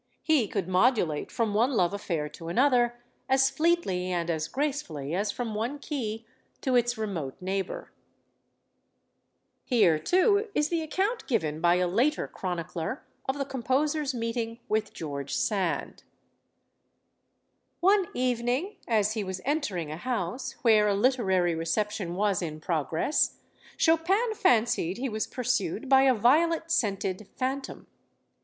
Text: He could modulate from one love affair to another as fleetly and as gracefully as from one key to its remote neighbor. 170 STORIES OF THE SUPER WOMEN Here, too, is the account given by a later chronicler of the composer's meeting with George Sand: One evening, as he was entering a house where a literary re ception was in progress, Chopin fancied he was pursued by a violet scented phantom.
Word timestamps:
He 0.23 0.47
could 0.47 0.67
modulate 0.67 1.29
from 1.31 1.53
one 1.53 1.73
love 1.73 1.93
affair 1.93 2.27
to 2.29 2.47
another 2.47 2.95
as 3.29 3.51
fleetly 3.51 4.11
and 4.11 4.31
as 4.31 4.47
gracefully 4.47 5.13
as 5.13 5.31
from 5.31 5.53
one 5.53 5.77
key 5.77 6.25
to 6.61 6.75
its 6.75 6.97
remote 6.97 7.35
neighbor. 7.39 7.91
170 9.69 10.03
STORIES 10.03 10.03
OF 10.03 10.09
THE 10.09 10.17
SUPER 10.17 10.33
WOMEN 10.33 10.41
Here, 10.41 10.43
too, 10.49 10.59
is 10.59 10.69
the 10.69 10.81
account 10.81 11.27
given 11.27 11.61
by 11.61 11.75
a 11.75 11.87
later 11.87 12.27
chronicler 12.27 13.03
of 13.29 13.37
the 13.37 13.45
composer's 13.45 14.15
meeting 14.15 14.59
with 14.67 14.91
George 14.91 15.35
Sand: 15.35 16.01
One 17.79 18.07
evening, 18.15 18.77
as 18.87 19.13
he 19.13 19.23
was 19.23 19.39
entering 19.45 19.91
a 19.91 19.97
house 19.97 20.53
where 20.63 20.87
a 20.87 20.95
literary 20.95 21.53
re 21.53 21.65
ception 21.65 22.15
was 22.15 22.41
in 22.41 22.59
progress, 22.59 23.37
Chopin 23.77 24.33
fancied 24.33 24.97
he 24.97 25.09
was 25.09 25.27
pursued 25.27 25.87
by 25.87 26.01
a 26.05 26.15
violet 26.15 26.71
scented 26.71 27.27
phantom. 27.35 27.85